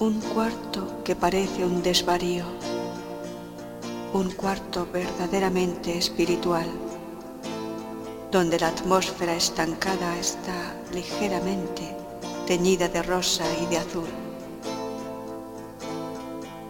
[0.00, 2.44] Un cuarto que parece un desvarío,
[4.12, 6.66] un cuarto verdaderamente espiritual,
[8.30, 11.96] donde la atmósfera estancada está ligeramente
[12.46, 14.06] teñida de rosa y de azul.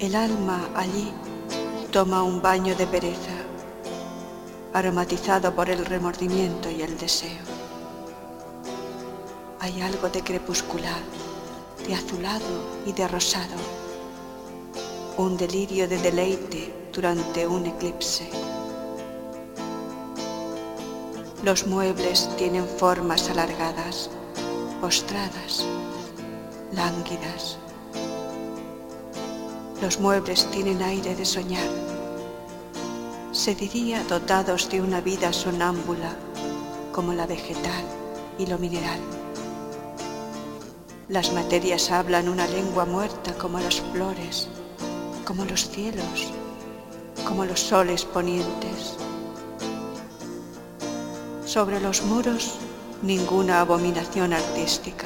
[0.00, 1.12] El alma allí
[1.92, 3.38] toma un baño de pereza,
[4.74, 7.44] aromatizado por el remordimiento y el deseo.
[9.60, 11.02] Hay algo de crepuscular,
[11.86, 13.56] de azulado y de rosado,
[15.16, 18.28] un delirio de deleite durante un eclipse.
[21.42, 24.10] Los muebles tienen formas alargadas,
[24.80, 25.64] postradas,
[26.72, 27.58] lánguidas.
[29.80, 31.68] Los muebles tienen aire de soñar.
[33.32, 36.14] Se diría dotados de una vida sonámbula
[36.92, 37.84] como la vegetal
[38.38, 39.00] y lo mineral.
[41.12, 44.48] Las materias hablan una lengua muerta como las flores,
[45.26, 46.32] como los cielos,
[47.28, 48.96] como los soles ponientes.
[51.44, 52.54] Sobre los muros
[53.02, 55.04] ninguna abominación artística.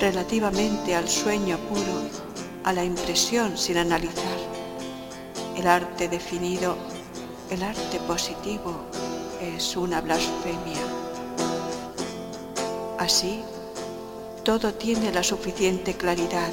[0.00, 2.02] Relativamente al sueño puro,
[2.64, 4.38] a la impresión sin analizar,
[5.56, 6.76] el arte definido,
[7.48, 8.74] el arte positivo
[9.40, 11.11] es una blasfemia.
[13.02, 13.40] Así,
[14.44, 16.52] todo tiene la suficiente claridad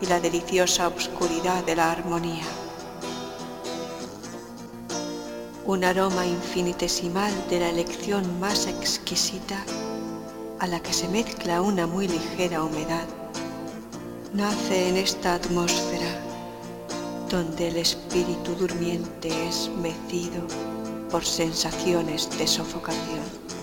[0.00, 2.42] y la deliciosa obscuridad de la armonía.
[5.66, 9.64] Un aroma infinitesimal de la elección más exquisita
[10.58, 13.06] a la que se mezcla una muy ligera humedad,
[14.34, 16.20] nace en esta atmósfera
[17.30, 20.42] donde el espíritu durmiente es mecido
[21.12, 23.59] por sensaciones de sofocación.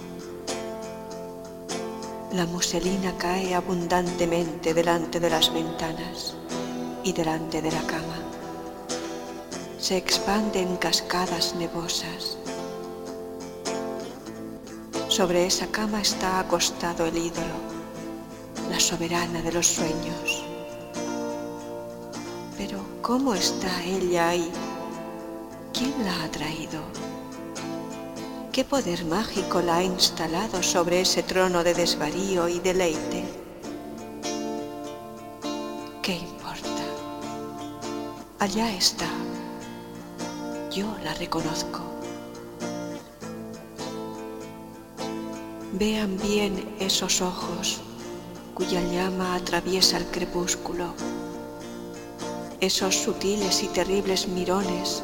[2.38, 6.36] La muselina cae abundantemente delante de las ventanas
[7.04, 8.20] y delante de la cama.
[9.80, 12.38] Se expande en cascadas nevosas.
[15.08, 17.58] Sobre esa cama está acostado el ídolo,
[18.70, 20.46] la soberana de los sueños.
[22.56, 24.52] Pero ¿cómo está ella ahí?
[25.74, 26.82] ¿Quién la ha traído?
[28.58, 33.24] ¿Qué poder mágico la ha instalado sobre ese trono de desvarío y deleite?
[36.02, 36.84] ¿Qué importa?
[38.40, 39.06] Allá está.
[40.72, 41.82] Yo la reconozco.
[45.74, 47.80] Vean bien esos ojos
[48.56, 50.96] cuya llama atraviesa el crepúsculo,
[52.60, 55.04] esos sutiles y terribles mirones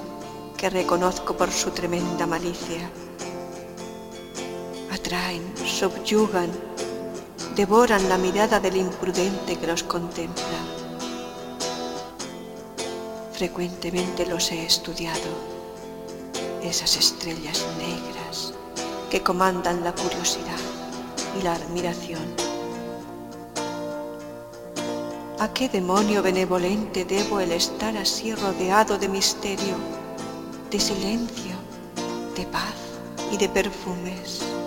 [0.58, 2.90] que reconozco por su tremenda malicia
[5.04, 6.50] atraen, subyugan,
[7.58, 10.60] devoran la mirada del imprudente que los contempla.
[13.34, 15.30] Frecuentemente los he estudiado,
[16.64, 18.54] esas estrellas negras
[19.10, 20.64] que comandan la curiosidad
[21.38, 22.24] y la admiración.
[25.40, 29.76] ¿A qué demonio benevolente debo el estar así rodeado de misterio,
[30.72, 31.56] de silencio,
[32.38, 32.78] de paz
[33.34, 34.63] y de perfumes?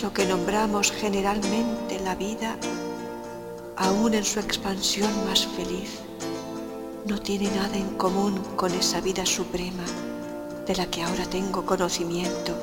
[0.00, 2.56] Eso que nombramos generalmente la vida,
[3.76, 6.00] aún en su expansión más feliz,
[7.06, 9.84] no tiene nada en común con esa vida suprema
[10.66, 12.54] de la que ahora tengo conocimiento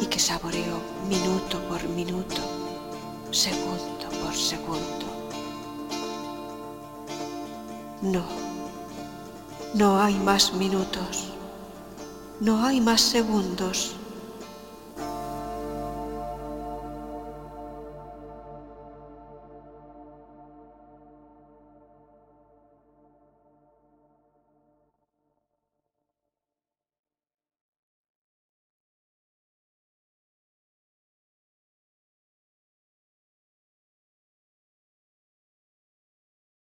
[0.00, 2.40] y que saboreo minuto por minuto,
[3.30, 5.06] segundo por segundo.
[8.02, 8.24] No,
[9.74, 11.32] no hay más minutos,
[12.40, 13.96] no hay más segundos